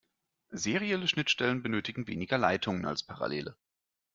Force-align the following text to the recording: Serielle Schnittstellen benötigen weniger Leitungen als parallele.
Serielle 0.49 1.07
Schnittstellen 1.07 1.61
benötigen 1.61 2.07
weniger 2.07 2.39
Leitungen 2.39 2.85
als 2.87 3.03
parallele. 3.03 3.55